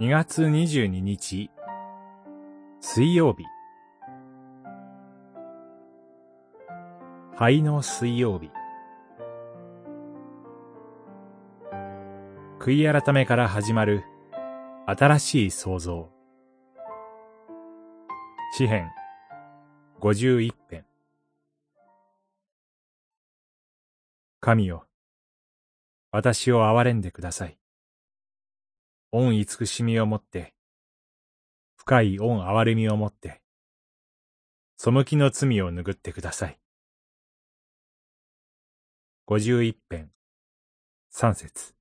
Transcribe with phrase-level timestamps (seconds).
[0.00, 1.50] 2月22日。
[2.80, 3.44] 水曜日。
[7.36, 8.50] 灰の水曜日。
[12.58, 14.02] 悔い改めから始まる。
[14.86, 16.08] 新しい創造
[18.56, 18.88] 詩編。
[20.00, 20.86] 51編。
[24.40, 24.86] 神よ。
[26.10, 27.59] 私を憐れんでください。
[29.12, 30.54] 恩慈しみをもって、
[31.76, 33.42] 深い恩憐れみをもって、
[34.76, 36.60] 背きの罪を拭ってください。
[39.26, 40.10] 五十一編、
[41.10, 41.74] 三節。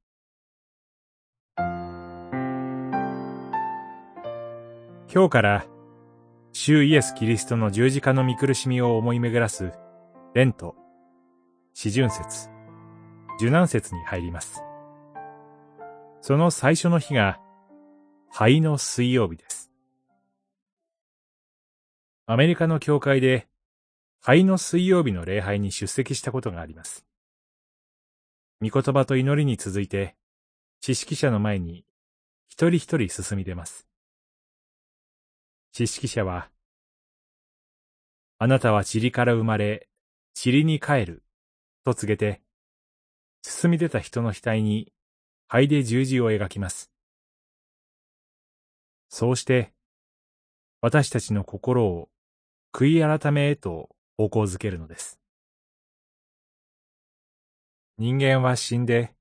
[5.13, 5.65] 今日から、
[6.51, 9.71] 主イエス・キリストの十字架の見苦しみを思い巡らす、
[10.33, 10.75] レント、
[11.73, 12.49] 四旬節、
[13.39, 14.63] 受難節に入ります。
[16.21, 17.39] その最初の日が、
[18.29, 19.71] 灰の水曜日です。
[22.25, 23.47] アメリカの教会で、
[24.21, 27.05] 灰の水曜日の礼拝に出席したことがあります。
[28.61, 30.17] 御言葉と祈りに続いて、
[30.81, 31.85] 知識者の前に
[32.49, 33.87] 一人一人進み出ます。
[35.71, 36.49] 知識者は、
[38.37, 39.87] あなたは塵から生まれ、
[40.43, 41.23] 塵に帰る、
[41.85, 42.41] と告げて、
[43.41, 44.91] 進み出た人の額に
[45.51, 46.91] 灰で十字を描きます。
[49.09, 49.73] そうして、
[50.79, 52.07] 私たちの心を
[52.71, 55.19] 悔い改めへと方向づけるのです。
[57.97, 59.15] 人間は死んで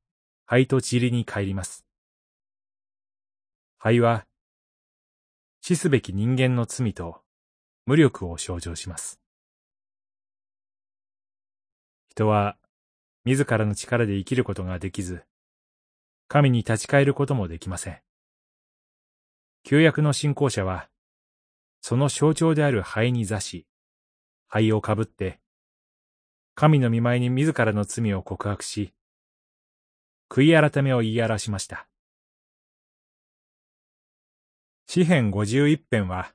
[0.45, 1.87] 灰と塵に帰ります。
[3.79, 4.27] 灰は
[5.63, 7.23] 死すべき人間の罪と
[7.87, 9.19] 無力を象徴します。
[12.11, 12.59] 人は
[13.25, 15.25] 自らの力で生きることができず、
[16.29, 17.99] 神に立ち返ることもできません。
[19.65, 20.91] 旧約の信仰者は、
[21.81, 23.67] その象徴である灰に座し、
[24.47, 25.41] 灰をかぶって、
[26.55, 28.93] 神の見舞いに自らの罪を告白し、
[30.29, 31.89] 悔い改めを言い表しました。
[34.87, 36.35] 詩編51編は、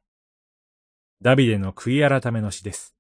[1.22, 2.96] ダビデの悔い改めの詩です。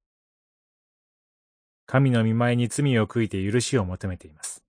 [1.87, 4.62] 神の見舞いに罪を悔いて許しを求めています。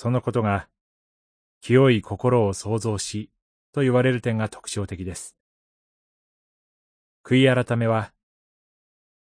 [0.00, 0.66] そのことが、
[1.60, 3.30] 清い心を創造し、
[3.70, 5.36] と言われる点が特徴的です。
[7.22, 8.14] 悔い改めは、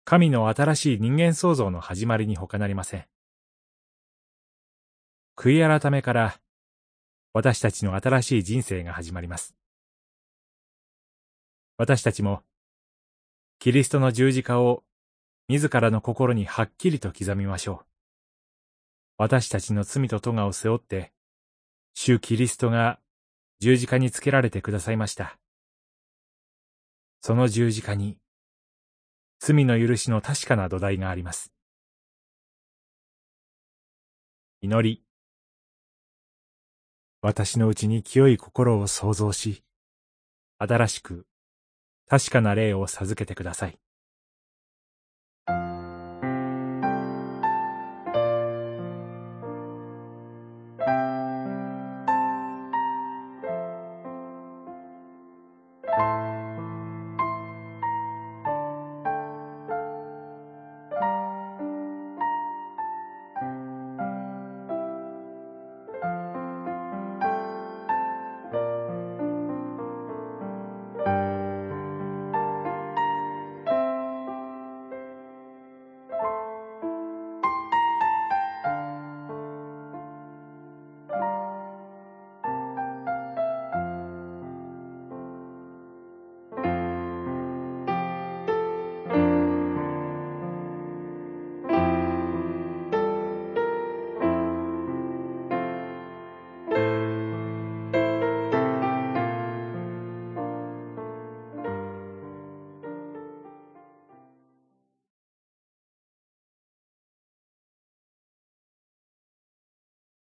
[0.06, 3.06] 神の新しい人間創造の始まりに他なりません。
[5.36, 6.40] 悔い改めから、
[7.34, 9.58] 私たちの新しい人生が始まります。
[11.76, 12.42] 私たちも、
[13.60, 14.86] キリストの十字架を
[15.50, 17.89] 自らの心にはっきりと刻みましょう。
[19.22, 21.12] 私たちの罪と咎を背負って、
[21.94, 23.02] 主キリストが
[23.60, 25.38] 十字架につけられてくださいました。
[27.20, 28.18] その十字架に、
[29.40, 31.52] 罪の許しの確かな土台があります。
[34.62, 35.04] 祈り。
[37.22, 39.66] 私のうちに清い心を創造し、
[40.60, 41.28] 新しく、
[42.08, 43.78] 確かな霊を授けてください。